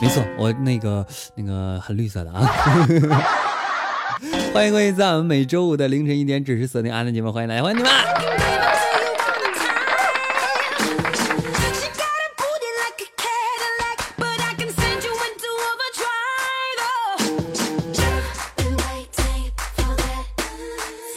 [0.00, 2.40] 没错，我那个那个很绿色的啊！
[4.52, 7.92] 欢迎各位在我们每周五的凌晨一点准时锁定阿南节目，欢迎大家，欢迎你们！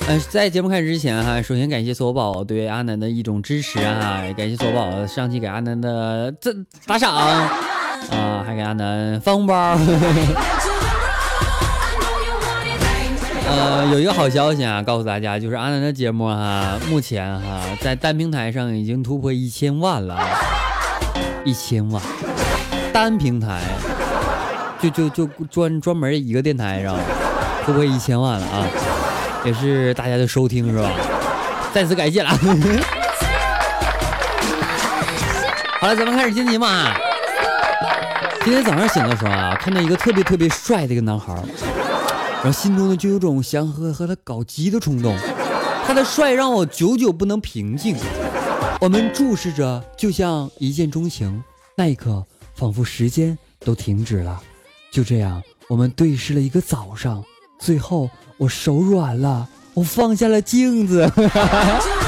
[0.10, 6.54] 嗯，在节目开始之前哈，首先感谢索宝对阿南的一种支持啊，感谢索宝上期给阿南的这
[6.86, 7.16] 打赏
[8.12, 9.78] 啊，还给阿南发红包。
[13.46, 20.18] 呃，有一个好消息啊，告诉大家，就是阿南的节目哈，目前哈在单平台上已经突破一千万了，
[21.46, 22.02] 一千万，
[22.92, 23.62] 单平台
[24.82, 26.98] 就就就专专门一个电台上
[27.66, 28.66] 突破一千万了啊。
[29.46, 30.90] 也是大家的收听是吧？
[31.74, 32.30] 再次感谢了。
[35.82, 36.96] 好了，咱们开始今天节目啊。
[38.44, 41.34] 今天早上醒的时候啊，看到一个特别特别帅的一个男孩，
[42.36, 45.18] 然后心中呢就有种想和和他搞基的冲动。
[45.86, 47.96] 他的帅让我久久不能平静。
[48.82, 51.42] 我们注视着，就像一见钟情。
[51.78, 54.42] 那一刻，仿佛时间都停止了。
[54.92, 57.24] 就这样，我们对视了一个早上，
[57.60, 58.10] 最后。
[58.38, 61.10] 我手软了，我放下了镜子。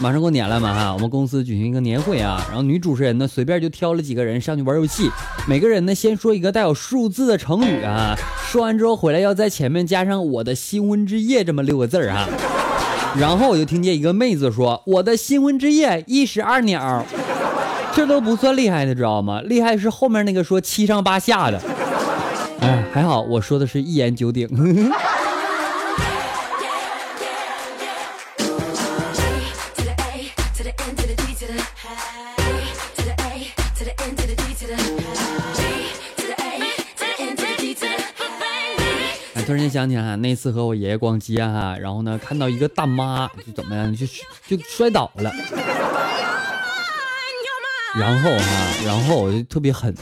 [0.00, 5.10] 马上过年了嘛哈，我们公司举行一个年会啊，然后女主持人呢随便就挑了几个人上去玩游戏，
[5.46, 8.16] 每个人呢先说一个带有数字的成语啊，
[8.50, 12.26] 说完之后回来要在前面加上我的新婚之夜这么六个字儿哈，
[13.18, 17.04] 然后我就听见一个妹子说我的新婚之夜一石二鸟。
[17.92, 19.40] 这都不算厉害的，知道吗？
[19.42, 21.60] 厉害是后面那个说七上八下的。
[22.60, 24.48] 哎，还好我说的是一言九鼎。
[39.70, 44.04] 想起来，那次和我爷爷逛街哈，然后呢看到一个大妈就怎么样，就
[44.48, 45.32] 就摔倒了。
[47.94, 48.36] 然后哈，
[48.84, 49.94] 然后我就特别狠，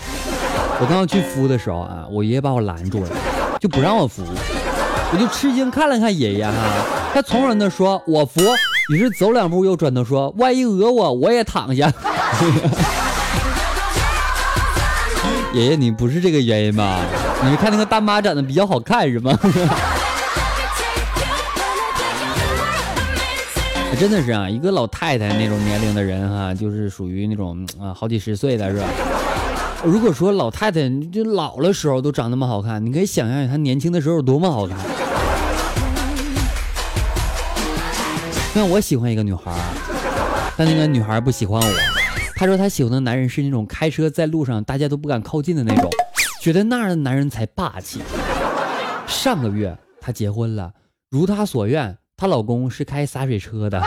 [0.80, 3.10] 我刚要去扶的时候啊，我爷爷把我拦住了，
[3.60, 4.24] 就不让我扶。
[5.10, 6.52] 我就吃惊看了看爷爷哈，
[7.14, 8.42] 他从容的说：“我扶。”
[8.92, 11.90] 于是走两步又转头说：“万一讹我，我也躺下。
[15.54, 17.00] ”爷爷，你不是这个原因吧？
[17.44, 19.38] 你是看那个大妈长得比较好看是吗？
[23.98, 28.86] 真的是啊，一个老太太那种年龄的人哈，就是属于那种啊好几十岁的是吧？
[29.84, 34.76] 如果说老太太就老了时候都长那么好看，你可以想象她年轻的时候有多么好看。
[38.54, 39.52] 那我喜欢一个女孩，
[40.56, 41.68] 但那个女孩不喜欢我。
[42.36, 45.90] 她说她喜欢的男人是那种开车在路上大家都不敢靠近的那种，
[46.40, 48.00] 觉得那样的男人才霸气。
[49.06, 50.72] 上个月她结婚了，
[51.10, 51.96] 如她所愿。
[52.16, 53.80] 她老公是开洒水车的。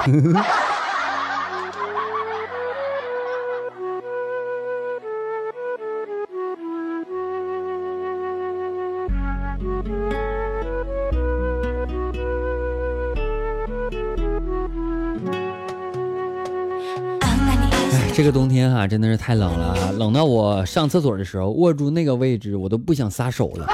[18.14, 23.66] 这个冬天哈真的是太冷了，冷到我上厕所的时候握住那个位置，我都不想撒手了。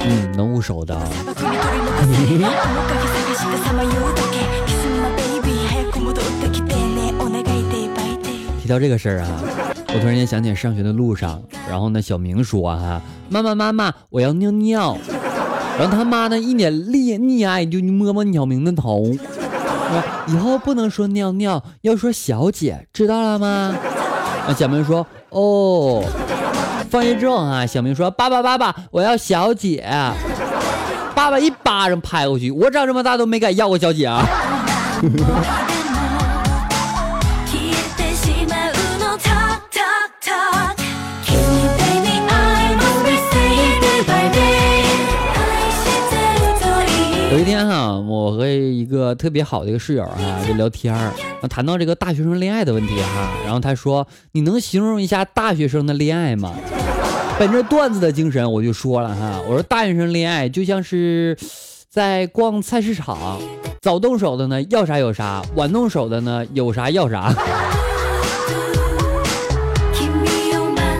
[0.00, 0.98] 嗯，能捂手的。
[8.60, 9.28] 提到这个事儿啊，
[9.94, 14.98] 我突然间想起上学的路上，然后呢，小明说哈，妈妈妈妈，我要尿尿，
[15.78, 19.04] 然后他妈呢一脸溺溺爱，就摸摸小明的头，
[20.26, 23.74] 以后不能说尿尿，要说小姐，知道了吗？
[24.48, 26.04] 那小明说哦。
[26.88, 29.84] 放学之后啊，小明说爸爸爸爸，我要小姐。
[31.14, 34.24] 爸爸一巴掌拍过去，我长这么大都没敢要过小姐啊！
[48.56, 51.12] 一天哈，我我和一个特别好的一个室友哈就聊天儿，
[51.48, 56.54] 谈到这个大学生恋爱的问题哈，然后他说：“你能形容一下大学生的恋爱吗？”
[57.38, 61.36] 本着段子的精神，我就说了哈，我说大学生恋爱就像是
[61.88, 63.38] 在逛菜市场，
[63.82, 67.34] 早动手的呢要啥有啥，晚动手的呢有啥要啥。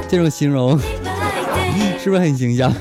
[0.09, 0.79] 这种形容
[1.99, 2.73] 是不是很形象？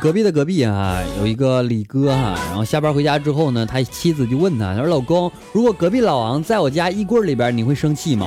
[0.00, 8.26] 隔壁的隔壁啊，有一个李哥哈，然后下班回家之后呢，他妻子就问他，他说：“老公，如果隔壁老王在我家衣柜里边，你会生气吗？”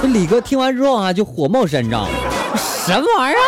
[0.00, 2.08] 这李哥听完之后啊，就火冒三丈，
[2.56, 3.38] 什么玩意儿？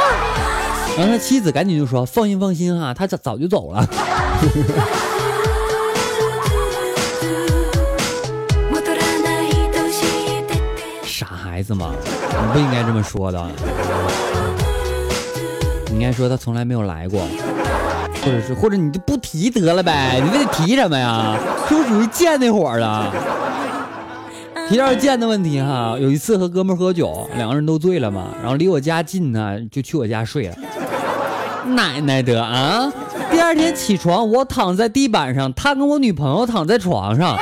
[0.99, 3.89] 然后他妻子赶紧就说：“放心放心哈，他早早就走了。
[11.03, 13.51] 傻孩子嘛，你不应该这么说的。
[15.93, 17.21] 你应该说他从来没有来过，
[18.25, 21.37] 或者是或者你就不提得了呗，你非得提什么呀？
[21.69, 23.13] 是不属于贱那伙儿的？
[24.71, 30.55] 提到贱的问题哈，有一次和哥们喝酒，两个人都醉了嘛，然后离我家近呢，就去我家睡了。
[31.67, 32.91] 奶奶的啊！
[33.31, 37.37] 第二天起床，我躺在地板上，他跟我女朋友躺在床上，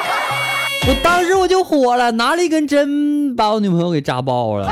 [0.88, 4.68] 我当时我就火了，拿了一根针把我女朋友给扎爆了。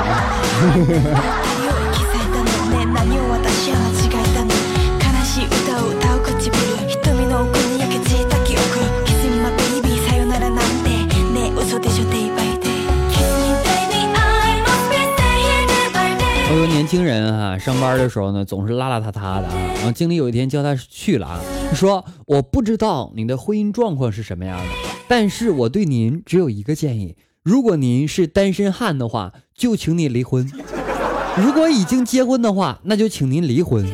[17.59, 19.53] 上班的时候呢，总是邋邋遢遢的啊。
[19.75, 21.39] 然后经理有一天叫他去了啊，
[21.73, 24.65] 说我不知道你的婚姻状况是什么样的，
[25.07, 30.45] 但是我对您只有一个建议：如果您是单身汉的话，就请你离婚；
[31.37, 33.85] 如果已经结婚的话，那就请您离婚。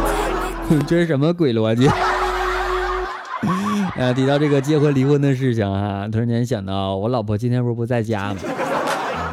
[0.86, 1.88] 这是什么鬼逻辑？
[3.98, 8.40] 啊，提到这个结婚离婚的事情啊，突然间想到我老婆今天不是不在家吗？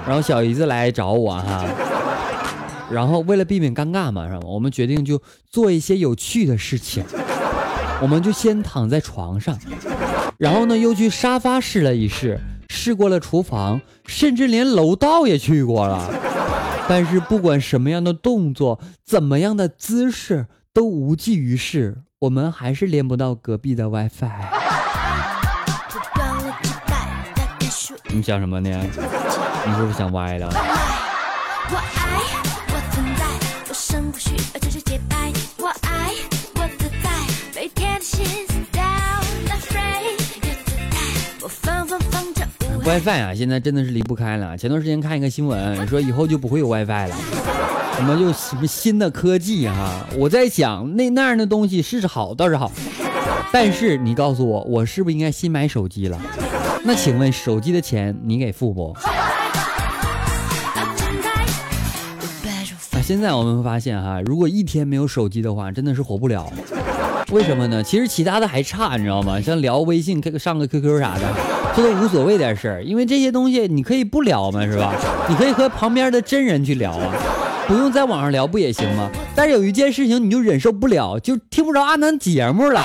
[0.07, 1.66] 然后小姨子来找我哈。
[2.90, 4.40] 然后为了避免尴尬嘛，是吧？
[4.46, 7.04] 我们决定就做一些有趣的事情。
[8.02, 9.58] 我们就先躺在床上，
[10.38, 12.40] 然后呢又去沙发试了一试，
[12.70, 16.10] 试过了厨房，甚至连楼道也去过了。
[16.90, 24.30] 但是不管什么样的动作，怎么样的姿势都无济于事，我们还是连不到隔壁的 WiFi。
[28.10, 28.70] 你想什么呢？
[28.70, 30.50] 你是不是想歪了
[42.86, 44.56] ？WiFi 啊，现在真的是离不开了。
[44.56, 47.16] 前段时间看一个新闻，说以后就不会有 WiFi 了，
[47.96, 50.06] 什么就什么新的科技哈。
[50.16, 52.72] 我在想，那那样的东西是好倒是好，
[53.52, 56.22] 但是你告诉我，我是不是应该新买手机了？
[56.84, 58.96] 那请问手机的钱你给付不？
[63.06, 66.52] 现在我们发现哈，如果一天没有手机的话，真的是活不了。
[67.30, 67.84] 为什么呢？
[67.84, 69.40] 其实其他的还差，你知道吗？
[69.40, 71.22] 像聊微信、上个 QQ 啥的。
[71.75, 74.92] 这都无所谓的事儿，因为这些东西你可以不聊嘛，是吧？
[75.30, 77.14] 你可以和旁边的真人去聊啊，
[77.68, 79.07] 不用在网上聊不也行吗？
[79.35, 82.81] 但是有一件事情你就忍受不了，就听不着阿南节目了。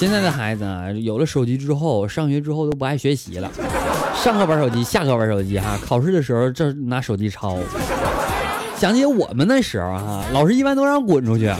[0.00, 3.50] 现在的孩子啊，有了手机之后，上学之后都不爱学习了，
[4.16, 7.58] 上课玩手机，下课玩手机，哈，考试的时候这拿手机抄。
[8.78, 11.52] 想起我们那时候哈，老师一般都让滚出去，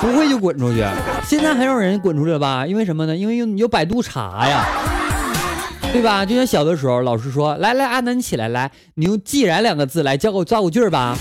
[0.00, 0.84] 不会就滚出去。
[1.22, 2.66] 现在还有人滚出去了吧？
[2.66, 3.16] 因为什么呢？
[3.16, 4.66] 因为有有百度查呀，
[5.92, 6.26] 对吧？
[6.26, 11.16] 就像小的时候，老师说：“来来，阿南你起来，来，你用‘既然’两个字来教我造个句儿吧。”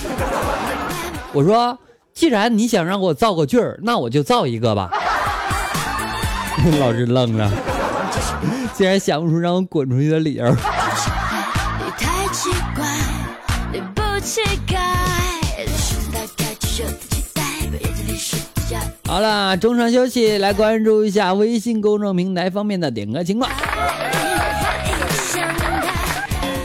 [1.32, 1.78] 我说
[2.12, 4.90] ：“既然你想让我造个句儿，那我就造一个吧。”
[6.80, 7.52] 老师愣了，
[8.74, 10.46] 竟然想不出让我滚出去的理由。
[19.04, 23.50] 好了，中场休息，来关注一下微信公众平台方面的点歌情况。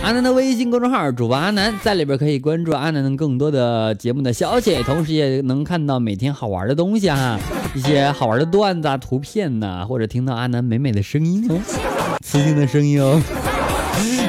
[0.03, 7.39] 阿南的微信公众号主播阿南，在里边可以关注阿南更多的节目的消息，同时也能看到每天好玩的东西哈，
[7.75, 11.59] 一些好玩的段子、啊、图片呐，或者听到阿南美美的声音哦，
[12.25, 13.21] 磁性的声音哦。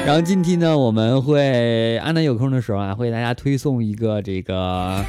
[0.06, 5.04] 然后近期呢，我们会阿南有空的时候啊，会给大家推送一个这个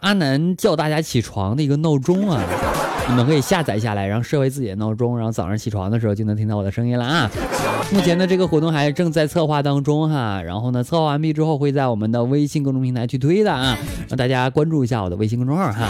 [0.00, 2.42] 阿南叫大家起床的一个闹钟啊，
[3.08, 7.30] 你们可以下载下来，然后设为自己的闹钟，然后早上起床的时候就能听到我的声音了啊。
[7.92, 13.76] 目前呢这个活动还正在策划当中哈，然后呢，策划完毕之后会在我们的微信公众平台去推的啊，
[14.08, 15.88] 让大家关注一下我的微信公众号哈。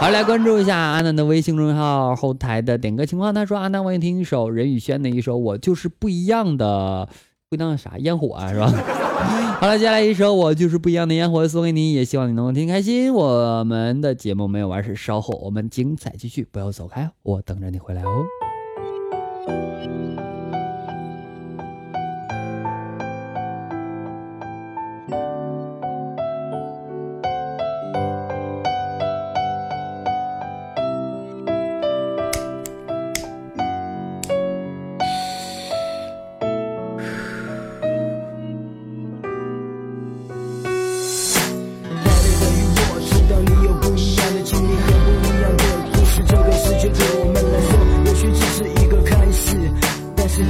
[0.00, 3.34] 好，来关注一下阿南的微信公众号后台的点歌情况。
[3.34, 7.06] 他说：“阿南，我想听一首任宇轩的一首《我就是不一样的》。”
[7.50, 8.66] 不当啥烟火啊，是吧？
[9.60, 13.12] 好了，接下来一首我就是不一样的烟火送给你，也希望你能够听开心。
[13.12, 18.24] 我们的节目没有完事，稍后我们精彩继续，不要走开，我等着你回来哦。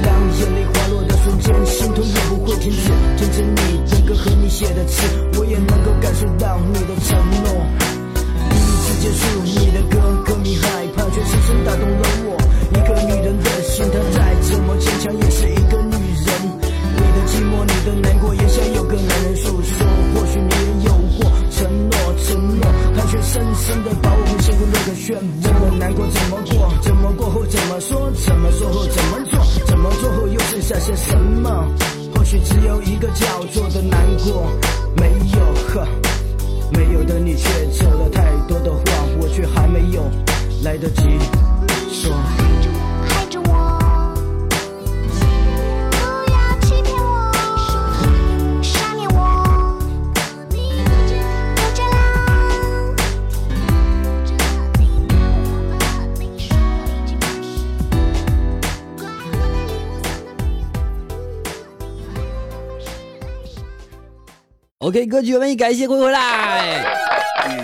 [0.03, 2.77] 当眼泪滑落的瞬间，心痛也不会停止。
[3.17, 5.03] 听着你的歌和你写的词，
[5.37, 7.51] 我也能够感受到你的承诺。
[8.49, 12.37] 第一次结束，你的歌，歌迷害怕，却深深打动了我。
[12.71, 16.29] 一个女人的心，她再怎么坚强，也是一个女人。
[16.95, 19.87] 你的寂寞，你的难过，也想有个男人诉说。
[20.15, 21.93] 或许你也有过承诺，
[22.23, 25.41] 承诺，他却深深的把我们幸福那个漩涡。
[25.41, 29.30] 怎么难过怎么过，怎么过后怎么说，怎么说后怎么。
[30.71, 31.67] 在些什么？
[32.15, 34.49] 或许只有一个叫做的难过。
[34.95, 35.85] 没有呵，
[36.71, 38.81] 没有的你却扯了太多的话，
[39.19, 40.01] 我却还没有
[40.63, 41.01] 来得及
[41.91, 42.15] 说。
[64.81, 66.19] OK，歌曲们，感谢回回来。
[66.19, 67.61] 哎，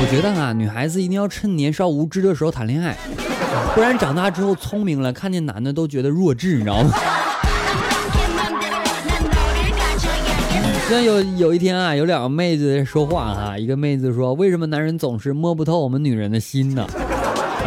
[0.00, 2.96] 我觉得啊，女孩子一定要趁年少无知的时候谈恋爱，
[3.74, 6.94] 不然长大之后聪明了，看见男的都觉得弱智，你知道吗？
[10.90, 16.86] 那有有一天啊，有两个妹子说话哈，一个妹子说：“为什么男人总是摸不透我们女人的心呢？”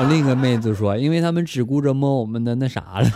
[0.09, 3.07] 另一个妹子说：“因为他们只顾着摸我们的那啥了。”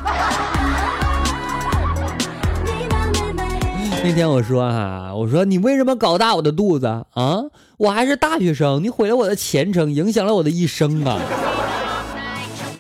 [4.05, 7.41] 那天我说哈，我说你为什么搞大我的肚子啊？
[7.77, 11.19] 我还是大学生，你毁了我的前程，影响了我的一生啊！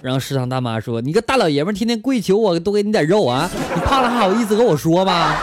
[0.03, 5.35] 然后食堂大妈说：“你个大老爷们，天天跪求我多给你点肉啊，你胖了还好意思跟我说吗？”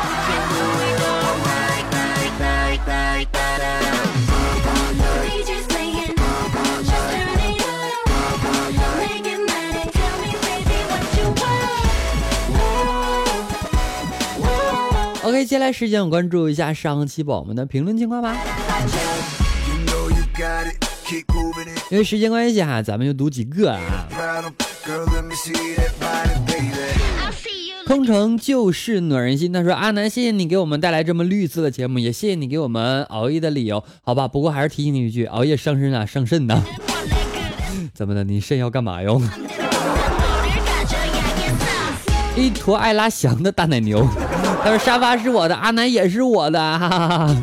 [15.45, 18.37] 接下来时间我关注一下上期宝宝们的评论情况吧。
[21.91, 24.07] 因为时间关系哈，咱们就读几个啊。
[27.87, 34.29] 空城就是暖人心，他说阿南，谢谢你给我们带来这么绿色的节目，也谢谢你给我们熬夜的理由，好吧？
[34.29, 36.63] 不过还是提醒你一句，熬夜伤身啊，伤肾呐。
[37.93, 38.23] 怎么的？
[38.25, 39.21] 你肾要干嘛用？
[42.35, 44.09] 一坨爱拉翔的大奶牛。
[44.65, 47.37] 他说沙发是我的，阿南也是我的，哈哈哈。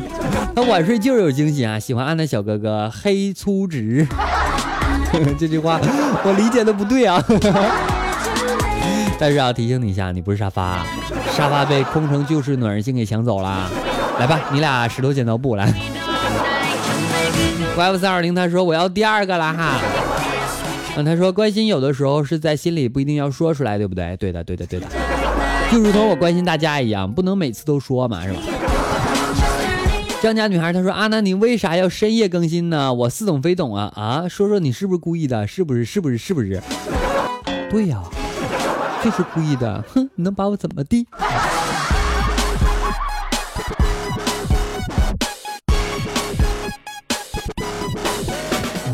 [0.54, 1.78] 他晚睡就是有惊喜啊！
[1.78, 4.06] 喜欢阿南小哥哥，黑粗直。
[5.38, 5.78] 这句话
[6.24, 7.22] 我理解的不对啊。
[9.18, 10.84] 但是要提醒你一下，你不是沙发，
[11.36, 13.70] 沙发被空城旧事暖人心给抢走了。
[14.18, 15.72] 来吧，你俩石头剪刀布来。
[17.76, 19.78] YF 三二零他说我要第二个了哈。
[20.96, 24.16] 嗯，他说关心有的时候是在心里，不一定要说出来，对不对？
[24.16, 24.86] 对的，对的，对的。
[25.70, 28.40] 就如同我关心大家一样，不能每次都说嘛，是吧？
[30.20, 32.92] 江家女孩她说：“啊，那，你为啥要深夜更新呢？
[32.92, 34.28] 我似懂非懂啊啊！
[34.28, 35.46] 说说你是不是故意的？
[35.46, 35.84] 是不是？
[35.84, 36.18] 是不是？
[36.18, 36.60] 是不是？
[37.70, 38.02] 对呀，
[39.02, 39.82] 就是故意的。
[39.94, 41.06] 哼，你能把我怎么地？”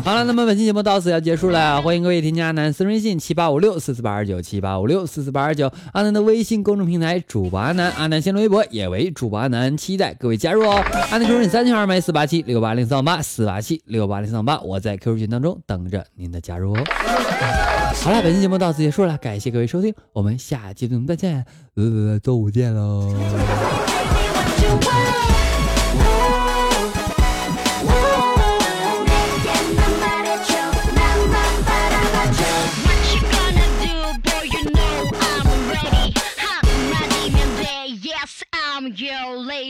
[0.07, 10.81] 好了，那么本期节目到此要结束了，欢迎各位添加阿南私人微信七八五六四四八二九七八五六四四八二九，阿南的微信公众平台主播阿南，阿南新浪微博也为主播阿南，期待各位加入哦。
[11.11, 16.81] 阿南 QQ 三七二麦四八七六八零三八四八七六八零三八，我在 QQ 群当中等着您的加入哦。
[17.95, 21.45] 好了，本期节目到此结束了，感谢各位收听，我们下期节目再见，
[21.75, 23.13] 呃，周五见喽。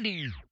[0.02, 0.47] Lady.